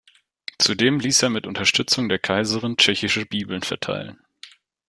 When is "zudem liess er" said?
0.57-1.29